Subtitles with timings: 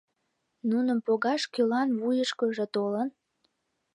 [0.69, 3.09] Нуным погаш кӧлан вуйышкыжо толын?